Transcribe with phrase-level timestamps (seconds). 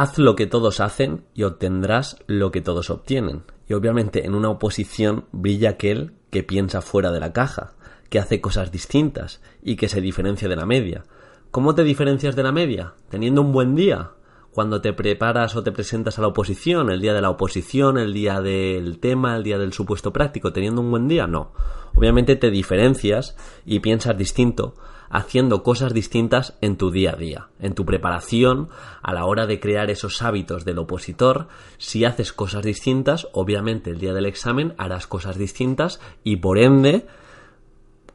[0.00, 3.42] Haz lo que todos hacen y obtendrás lo que todos obtienen.
[3.68, 7.74] Y obviamente en una oposición brilla aquel que piensa fuera de la caja,
[8.08, 11.04] que hace cosas distintas y que se diferencia de la media.
[11.50, 12.94] ¿Cómo te diferencias de la media?
[13.10, 14.12] Teniendo un buen día,
[14.52, 18.12] cuando te preparas o te presentas a la oposición, el día de la oposición, el
[18.12, 21.52] día del tema, el día del supuesto práctico, teniendo un buen día, no.
[21.94, 24.74] Obviamente te diferencias y piensas distinto
[25.10, 28.68] haciendo cosas distintas en tu día a día, en tu preparación,
[29.02, 31.48] a la hora de crear esos hábitos del opositor.
[31.78, 37.06] Si haces cosas distintas, obviamente el día del examen harás cosas distintas y por ende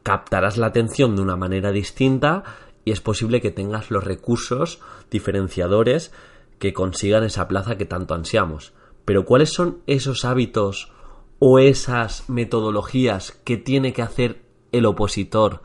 [0.02, 2.44] captarás la atención de una manera distinta
[2.84, 6.12] y es posible que tengas los recursos diferenciadores
[6.58, 8.72] que consigan esa plaza que tanto ansiamos.
[9.04, 10.92] Pero ¿cuáles son esos hábitos
[11.38, 14.42] o esas metodologías que tiene que hacer
[14.72, 15.62] el opositor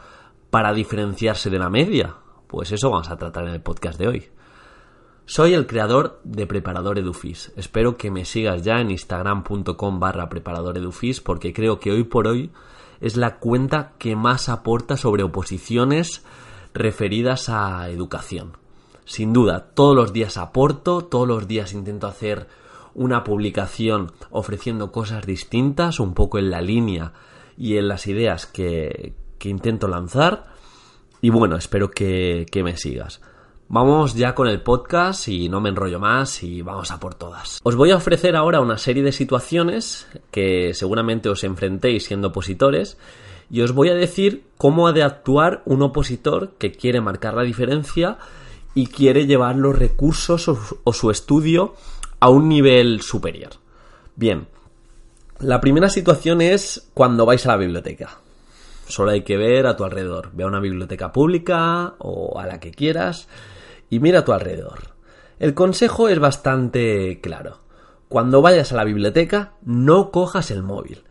[0.50, 2.16] para diferenciarse de la media?
[2.48, 4.30] Pues eso vamos a tratar en el podcast de hoy.
[5.26, 7.54] Soy el creador de Preparador Edufis.
[7.56, 12.28] Espero que me sigas ya en instagram.com barra preparador edufis porque creo que hoy por
[12.28, 12.52] hoy
[13.00, 16.26] es la cuenta que más aporta sobre oposiciones
[16.74, 18.61] referidas a educación.
[19.06, 22.48] Sin duda, todos los días aporto, todos los días intento hacer
[22.94, 27.14] una publicación ofreciendo cosas distintas, un poco en la línea
[27.58, 29.14] y en las ideas que,
[29.44, 30.46] intento lanzar.
[31.22, 33.22] Y bueno, espero que, que me sigas.
[33.74, 37.62] Vamos ya con el podcast y no me enrollo más y vamos a por todas.
[37.64, 42.98] Os voy a ofrecer ahora una serie de situaciones que seguramente os enfrentéis siendo opositores
[43.50, 47.44] y os voy a decir cómo ha de actuar un opositor que quiere marcar la
[47.44, 48.18] diferencia
[48.74, 50.48] y quiere llevar los recursos
[50.84, 51.76] o, su estudio
[52.20, 53.52] a un nivel superior.
[54.16, 54.48] Bien,
[55.40, 58.20] la primera situación es cuando vais a la biblioteca.
[58.88, 60.32] Solo hay que ver a tu alrededor.
[60.34, 63.28] Ve a una biblioteca pública o a la que quieras
[63.90, 64.92] y mira a tu alrededor.
[65.40, 67.60] El consejo es bastante claro.
[68.10, 71.04] Cuando vayas a la biblioteca, no cojas el móvil.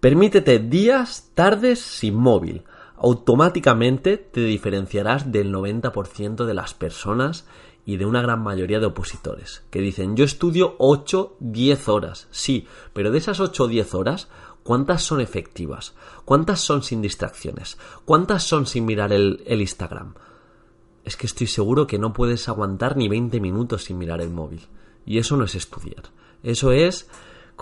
[0.00, 2.62] Permítete días, tardes sin móvil.
[3.04, 7.46] Automáticamente te diferenciarás del 90% de las personas
[7.84, 12.28] y de una gran mayoría de opositores que dicen yo estudio 8, 10 horas.
[12.30, 14.28] Sí, pero de esas 8 o 10 horas,
[14.62, 15.96] ¿cuántas son efectivas?
[16.24, 17.76] ¿Cuántas son sin distracciones?
[18.04, 20.14] ¿Cuántas son sin mirar el, el Instagram?
[21.02, 24.68] Es que estoy seguro que no puedes aguantar ni 20 minutos sin mirar el móvil.
[25.04, 26.04] Y eso no es estudiar.
[26.44, 27.08] Eso es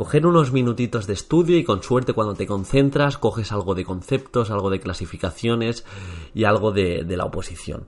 [0.00, 4.50] coger unos minutitos de estudio y con suerte cuando te concentras coges algo de conceptos,
[4.50, 5.84] algo de clasificaciones
[6.34, 7.84] y algo de, la oposición.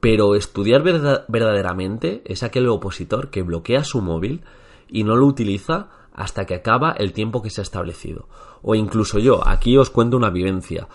[0.00, 4.42] Pero estudiar verdaderamente es aquel opositor que bloquea su móvil
[4.86, 8.28] y no lo utiliza hasta que acaba el tiempo que se ha establecido.
[8.60, 10.88] O incluso yo, aquí os cuento una vivencia.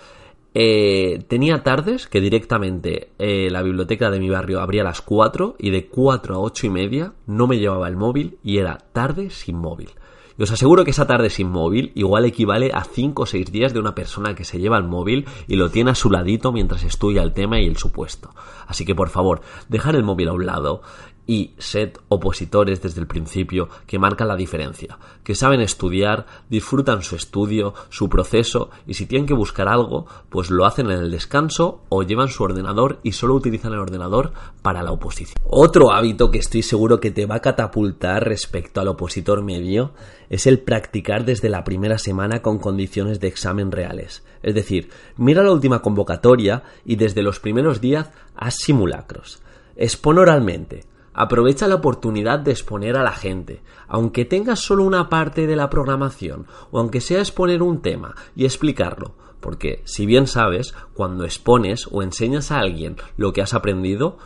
[0.53, 5.55] Eh, tenía tardes que directamente eh, la biblioteca de mi barrio abría a las 4
[5.57, 9.31] y de 4 a 8 y media no me llevaba el móvil y era tarde
[9.31, 9.89] sin móvil.
[10.37, 13.73] Y os aseguro que esa tarde sin móvil igual equivale a 5 o 6 días
[13.73, 16.83] de una persona que se lleva el móvil y lo tiene a su ladito mientras
[16.83, 18.31] estudia el tema y el supuesto.
[18.67, 20.81] Así que por favor, dejar el móvil a un lado
[21.27, 27.15] y sed opositores desde el principio que marcan la diferencia, que saben estudiar, disfrutan su
[27.15, 31.83] estudio, su proceso y si tienen que buscar algo, pues lo hacen en el descanso
[31.89, 35.35] o llevan su ordenador y solo utilizan el ordenador para la oposición.
[35.45, 39.93] Otro hábito que estoy seguro que te va a catapultar respecto al opositor medio
[40.29, 44.23] es el practicar desde la primera semana con condiciones de examen reales.
[44.43, 49.41] Es decir, mira la última convocatoria y desde los primeros días haz simulacros.
[49.75, 50.85] Expon oralmente,
[51.17, 55.69] Aprovecha la oportunidad de exponer a la gente, aunque tengas solo una parte de la
[55.69, 61.87] programación, o aunque sea exponer un tema y explicarlo, porque si bien sabes, cuando expones
[61.89, 64.17] o enseñas a alguien lo que has aprendido,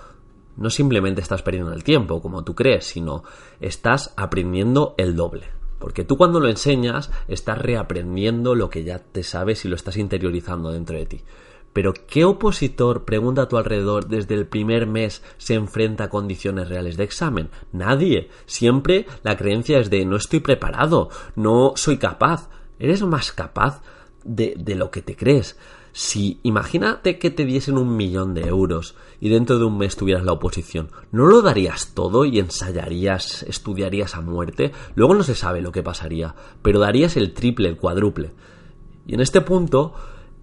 [0.58, 3.24] no simplemente estás perdiendo el tiempo, como tú crees, sino
[3.62, 5.46] estás aprendiendo el doble.
[5.78, 9.96] Porque tú cuando lo enseñas estás reaprendiendo lo que ya te sabes y lo estás
[9.96, 11.22] interiorizando dentro de ti.
[11.74, 16.70] Pero ¿qué opositor, pregunta a tu alrededor, desde el primer mes se enfrenta a condiciones
[16.70, 17.50] reales de examen?
[17.72, 18.30] Nadie.
[18.46, 22.50] Siempre la creencia es de no estoy preparado, no soy capaz.
[22.80, 23.82] Eres más capaz
[24.24, 25.58] de, de lo que te crees.
[25.92, 30.24] Si imagínate que te diesen un millón de euros y dentro de un mes tuvieras
[30.24, 34.72] la oposición, ¿no lo darías todo y ensayarías, estudiarías a muerte?
[34.96, 38.32] Luego no se sabe lo que pasaría, pero darías el triple, el cuádruple.
[39.08, 39.94] Y en este punto,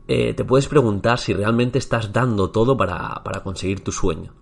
[0.09, 4.33] eh, te puedes preguntar si realmente estás dando todo para, para conseguir tu sueño.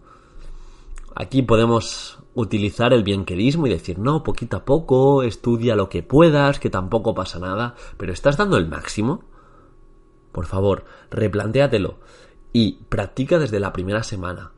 [1.15, 6.59] Aquí podemos utilizar el bienquerismo y decir, no, poquito a poco, estudia lo que puedas,
[6.59, 9.25] que tampoco pasa nada, pero ¿estás dando el máximo?
[10.33, 11.99] Por favor, replantéatelo
[12.53, 14.53] y practica desde la primera semana.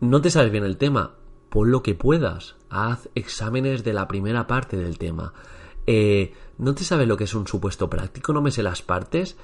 [0.00, 1.14] ¿No te sabes bien el tema?
[1.48, 5.32] pon lo que puedas, haz exámenes de la primera parte del tema.
[5.86, 8.32] Eh, ¿No te sabes lo que es un supuesto práctico?
[8.32, 9.36] ¿No me sé las partes?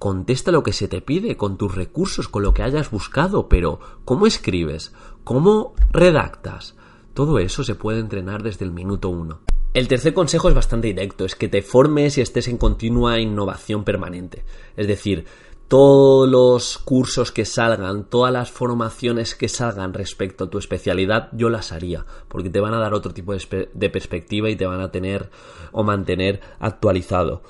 [0.00, 3.80] Contesta lo que se te pide con tus recursos, con lo que hayas buscado, pero
[4.06, 4.94] ¿cómo escribes?
[5.24, 6.74] ¿Cómo redactas?
[7.12, 9.40] Todo eso se puede entrenar desde el minuto uno.
[9.74, 13.84] El tercer consejo es bastante directo, es que te formes y estés en continua innovación
[13.84, 14.42] permanente.
[14.74, 15.26] Es decir,
[15.68, 21.50] todos los cursos que salgan, todas las formaciones que salgan respecto a tu especialidad, yo
[21.50, 24.90] las haría, porque te van a dar otro tipo de, perspectiva y te van a
[24.90, 25.28] tener
[25.72, 27.42] o mantener actualizado.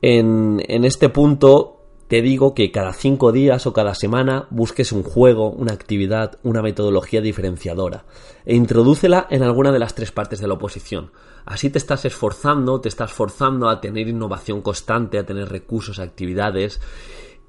[0.00, 1.79] En, este punto
[2.10, 6.60] te digo que cada cinco días o cada semana busques un juego, una actividad, una
[6.60, 8.04] metodología diferenciadora
[8.44, 11.12] e introdúcela en alguna de las tres partes de la oposición.
[11.46, 16.80] Así te estás esforzando, te estás forzando a tener innovación constante, a tener recursos, actividades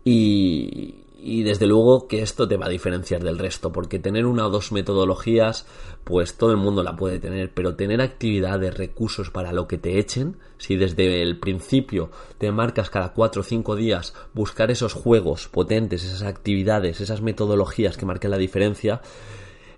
[0.03, 4.47] y, y desde luego que esto te va a diferenciar del resto, porque tener una
[4.47, 5.67] o dos metodologías,
[6.03, 9.99] pues todo el mundo la puede tener, pero tener actividades, recursos para lo que te
[9.99, 12.09] echen, si desde el principio
[12.39, 17.97] te marcas cada cuatro o cinco días buscar esos juegos potentes, esas actividades, esas metodologías
[17.97, 19.01] que marquen la diferencia,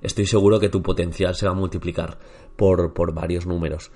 [0.01, 2.17] estoy seguro que tu potencial se va a multiplicar
[2.55, 3.91] por, por varios números.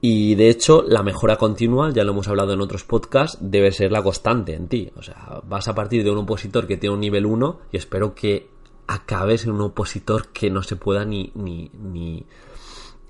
[0.00, 3.90] Y de hecho, la mejora continua, ya lo hemos hablado en otros podcasts, debe ser
[3.90, 4.90] la constante en ti.
[4.96, 8.14] O sea, vas a partir de un opositor que tiene un nivel 1 y espero
[8.14, 8.48] que
[8.86, 12.24] acabes en un opositor que no se pueda ni, ni, ni,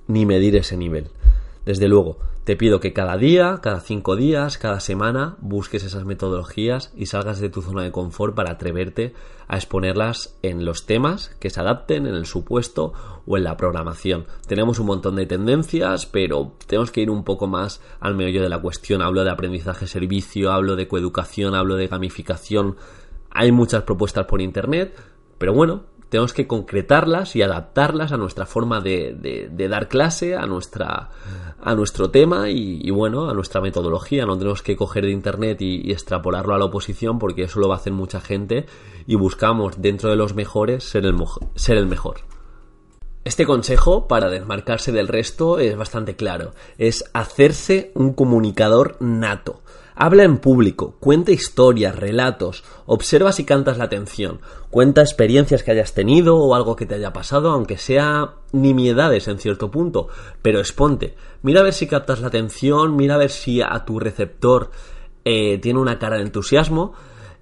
[0.06, 1.10] ni medir ese nivel.
[1.68, 6.94] Desde luego, te pido que cada día, cada cinco días, cada semana busques esas metodologías
[6.96, 9.12] y salgas de tu zona de confort para atreverte
[9.48, 12.94] a exponerlas en los temas que se adapten, en el supuesto
[13.26, 14.24] o en la programación.
[14.46, 18.48] Tenemos un montón de tendencias, pero tenemos que ir un poco más al meollo de
[18.48, 19.02] la cuestión.
[19.02, 22.76] Hablo de aprendizaje servicio, hablo de coeducación, hablo de gamificación.
[23.28, 24.96] Hay muchas propuestas por internet,
[25.36, 31.10] pero bueno, tenemos que concretarlas y adaptarlas a nuestra forma de, dar clase, a, nuestra,
[31.60, 34.24] a nuestro tema y, bueno, a nuestra metodología.
[34.24, 37.74] No tenemos que coger de internet y, extrapolarlo a la oposición porque eso lo va
[37.74, 38.66] a hacer mucha gente
[39.06, 41.14] y buscamos dentro de los mejores ser el,
[41.54, 42.20] ser el mejor.
[43.24, 46.52] Este consejo para desmarcarse del resto es bastante claro.
[46.78, 49.60] Es hacerse un comunicador nato.
[50.00, 54.40] Habla en público, cuenta historias, relatos, observa si cantas la atención,
[54.70, 59.40] cuenta experiencias que hayas tenido o algo que te haya pasado, aunque sea nimiedades en
[59.40, 60.06] cierto punto,
[60.40, 61.16] pero exponte.
[61.42, 64.70] Mira a ver si captas la atención, mira a ver si a tu receptor
[65.24, 66.92] eh, tiene una cara de entusiasmo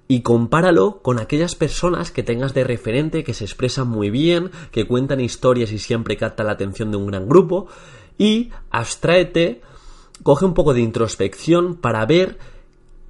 [0.07, 4.87] y compáralo con aquellas personas que tengas de referente, que se expresan muy bien, que
[4.87, 7.67] cuentan historias y siempre captan la atención de un gran grupo
[8.17, 9.61] y abstráete
[10.23, 12.37] coge un poco de introspección para ver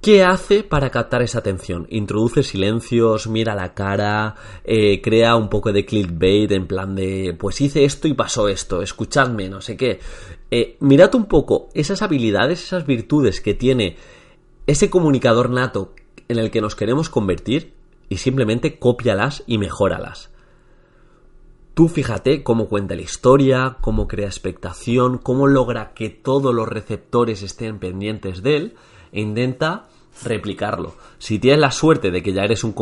[0.00, 1.86] qué hace para captar esa atención.
[1.90, 7.60] Introduce silencios, mira la cara, eh, crea un poco de clickbait en plan de, pues
[7.60, 10.00] hice esto y pasó esto, escuchadme, no sé qué.
[10.50, 13.96] Eh, mirad un poco esas habilidades, esas virtudes que tiene
[14.66, 15.94] ese comunicador nato
[16.28, 17.74] en el que nos queremos convertir
[18.08, 20.30] y simplemente cópialas y mejóralas.
[21.78, 27.44] Tú fíjate cómo cuenta la historia, cómo crea expectación, cómo logra que todos los receptores
[27.44, 28.76] estén pendientes de él
[29.12, 29.86] e intenta
[30.24, 30.96] replicarlo.
[31.18, 32.72] Si tienes la suerte de que ya eres un,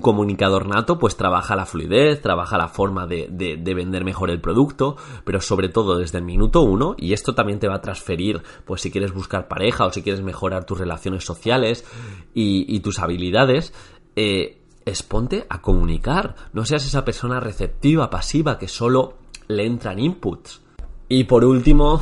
[0.00, 3.28] comunicador nato, pues trabaja la fluidez, trabaja la forma de,
[3.64, 7.68] vender mejor el producto, pero sobre todo desde el minuto uno, y esto también te
[7.68, 11.84] va a transferir, pues si quieres buscar pareja o si quieres mejorar tus relaciones sociales
[12.34, 13.72] y, tus habilidades,
[14.16, 16.34] eh, exponte a comunicar.
[16.52, 20.62] No seas esa persona receptiva, pasiva, que solo le entran inputs.
[21.08, 22.00] Y por último,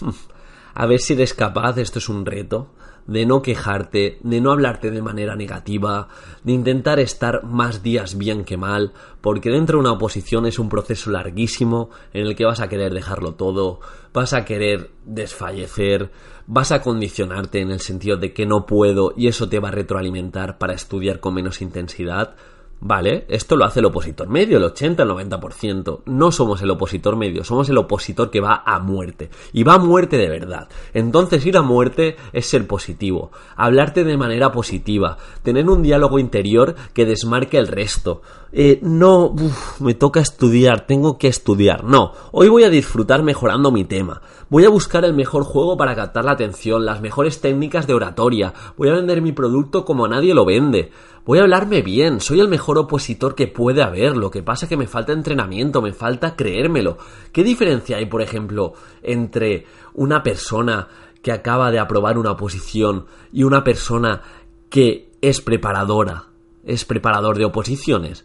[0.74, 2.70] a ver si eres capaz, esto es un reto,
[3.06, 6.08] de no quejarte, de no hablarte de manera negativa,
[6.44, 10.68] de intentar estar más días bien que mal, porque dentro de una oposición es un
[10.68, 13.80] proceso larguísimo en el que vas a querer dejarlo todo,
[14.12, 16.10] vas a querer desfallecer,
[16.46, 19.72] vas a condicionarte en el sentido de que no puedo y eso te va a
[19.72, 22.34] retroalimentar para estudiar con menos intensidad,
[22.82, 26.00] Vale, esto lo hace el opositor medio, el 80, el 90%.
[26.06, 29.28] No somos el opositor medio, somos el opositor que va a muerte.
[29.52, 30.68] Y va a muerte de verdad.
[30.94, 36.74] Entonces ir a muerte es ser positivo, hablarte de manera positiva, tener un diálogo interior
[36.94, 38.22] que desmarque el resto.
[38.52, 39.36] Eh, no,
[39.78, 41.84] me toca estudiar, tengo que estudiar.
[41.84, 44.22] No, hoy voy a disfrutar mejorando mi tema.
[44.48, 48.52] Voy a buscar el mejor juego para captar la atención, las mejores técnicas de oratoria.
[48.76, 50.90] Voy a vender mi producto como nadie lo vende.
[51.24, 54.68] Voy a hablarme bien, soy el mejor opositor que puede haber, lo que pasa es
[54.70, 56.96] que me falta entrenamiento, me falta creérmelo.
[57.30, 58.72] ¿Qué diferencia hay, por ejemplo,
[59.02, 60.88] entre una persona
[61.22, 64.22] que acaba de aprobar una oposición y una persona
[64.70, 66.24] que es preparadora,
[66.64, 68.24] es preparador de oposiciones?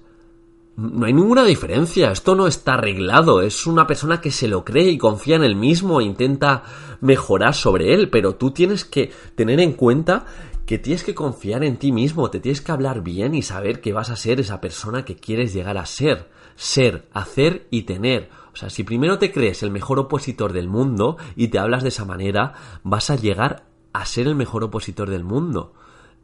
[0.77, 4.89] no hay ninguna diferencia, esto no está arreglado, es una persona que se lo cree
[4.89, 6.63] y confía en él mismo e intenta
[6.99, 10.25] mejorar sobre él, pero tú tienes que tener en cuenta
[10.65, 13.93] que tienes que confiar en ti mismo, te tienes que hablar bien y saber que
[13.93, 18.29] vas a ser esa persona que quieres llegar a ser, ser, hacer y tener.
[18.53, 21.89] O sea, si primero te crees el mejor opositor del mundo y te hablas de
[21.89, 22.53] esa manera,
[22.83, 25.73] vas a llegar a ser el mejor opositor del mundo.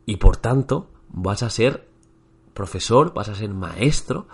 [0.06, 1.88] Y por tanto, vas a ser
[2.54, 4.28] profesor, vas a ser maestro,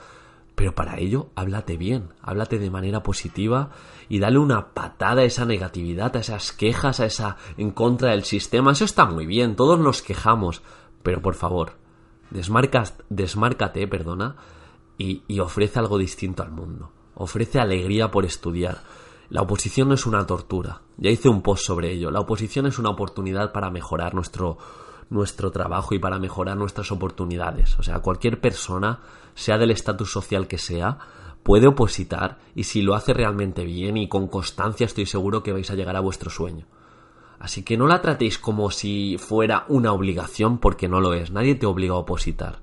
[0.57, 3.69] pero para ello háblate bien, háblate de manera positiva
[4.09, 8.23] y dale una patada a esa negatividad, a esas quejas, a esa en contra del
[8.23, 8.71] sistema.
[8.71, 10.63] Eso está muy bien, todos nos quejamos,
[11.03, 11.73] pero por favor,
[12.31, 14.35] desmárcate, perdona,
[14.97, 16.91] y, y ofrece algo distinto al mundo.
[17.13, 18.79] Ofrece alegría por estudiar.
[19.29, 20.81] La oposición no es una tortura.
[20.97, 22.09] Ya hice un post sobre ello.
[22.09, 24.57] La oposición es una oportunidad para mejorar nuestro,
[25.09, 27.77] nuestro trabajo y para mejorar nuestras oportunidades.
[27.79, 28.99] O sea, cualquier persona,
[29.35, 30.97] sea del estatus social que sea,
[31.43, 35.69] puede opositar y si lo hace realmente bien y con constancia estoy seguro que vais
[35.71, 36.65] a llegar a vuestro sueño.
[37.39, 41.31] Así que no la tratéis como si fuera una obligación porque no lo es.
[41.31, 42.61] Nadie te obliga a opositar.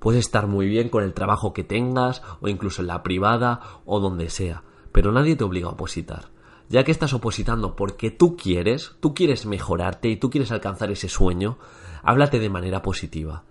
[0.00, 4.00] Puedes estar muy bien con el trabajo que tengas o incluso en la privada o
[4.00, 6.37] donde sea, pero nadie te obliga a opositar
[6.68, 11.08] ya que estás opositando porque tú quieres, tú quieres mejorarte y tú quieres alcanzar ese
[11.08, 11.58] sueño,
[12.02, 13.44] háblate de manera positiva.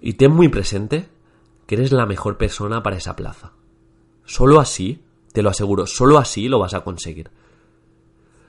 [0.00, 1.08] Y ten muy presente
[1.66, 3.52] que eres la mejor persona para esa plaza.
[4.24, 5.02] Solo así,
[5.32, 7.30] te lo aseguro, solo así lo vas a conseguir.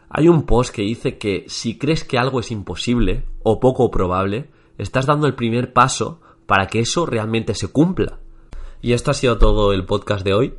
[0.10, 4.50] Hay un post que dice que si crees que algo es imposible o poco probable,
[4.78, 8.20] estás dando el primer paso para que eso realmente se cumpla.
[8.82, 10.56] Y esto ha sido todo el podcast de hoy.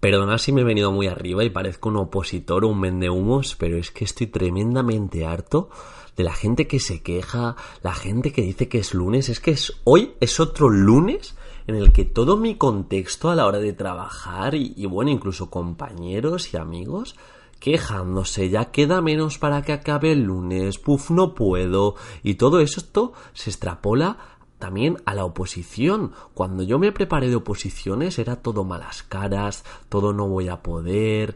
[0.00, 3.76] Perdonad si me he venido muy arriba y parezco un opositor o un vendehumos, pero
[3.76, 5.68] es que estoy tremendamente harto
[6.16, 9.28] de la gente que se queja, la gente que dice que es lunes.
[9.28, 13.46] Es que es, hoy es otro lunes en el que todo mi contexto a la
[13.46, 17.14] hora de trabajar y, y bueno, incluso compañeros y amigos
[17.60, 23.12] quejándose, ya queda menos para que acabe el lunes, puf, no puedo, y todo esto
[23.34, 24.16] se extrapola
[24.60, 26.12] también a la oposición.
[26.34, 31.34] Cuando yo me preparé de oposiciones era todo malas caras, todo no voy a poder.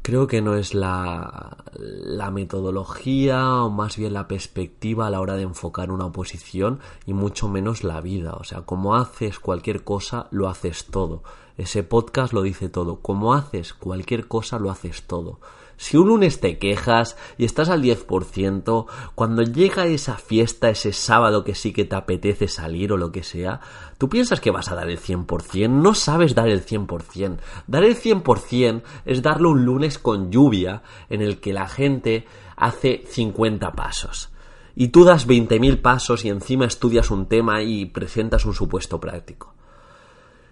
[0.00, 5.34] Creo que no es la, la metodología o más bien la perspectiva a la hora
[5.36, 8.32] de enfocar una oposición y mucho menos la vida.
[8.32, 11.22] O sea, como haces cualquier cosa, lo haces todo.
[11.58, 13.00] Ese podcast lo dice todo.
[13.00, 15.40] Como haces cualquier cosa, lo haces todo.
[15.78, 21.44] Si un lunes te quejas y estás al 10%, cuando llega esa fiesta, ese sábado
[21.44, 23.60] que sí que te apetece salir o lo que sea,
[23.96, 27.38] tú piensas que vas a dar el 100%, no sabes dar el 100%.
[27.68, 33.04] Dar el 100% es darle un lunes con lluvia en el que la gente hace
[33.06, 34.30] 50 pasos.
[34.74, 39.54] Y tú das 20.000 pasos y encima estudias un tema y presentas un supuesto práctico.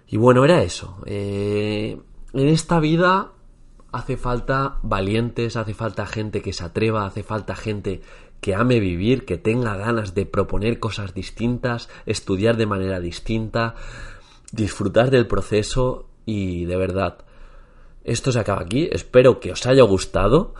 [0.07, 0.99] Y bueno, era eso.
[1.05, 2.01] Eh,
[2.33, 3.33] en esta vida
[3.93, 8.03] hace falta valientes, hace falta gente que se atreva, hace falta gente
[8.41, 13.75] que ame vivir, que tenga ganas de proponer cosas distintas, estudiar de manera distinta,
[14.53, 17.19] disfrutar del proceso y de verdad,
[18.05, 20.55] esto se acaba aquí, espero que os haya gustado,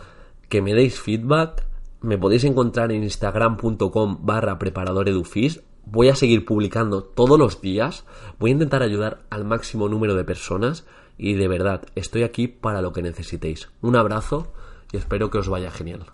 [0.49, 1.63] que me deis feedback,
[2.01, 8.05] me podéis encontrar en instagram.com barra preparadoredufis, voy a seguir publicando todos los días,
[8.39, 10.85] voy a intentar ayudar al máximo número de personas,
[11.17, 13.69] y de verdad, estoy aquí para lo que necesitéis.
[13.81, 14.51] Un abrazo
[14.91, 16.07] y espero que os vaya genial.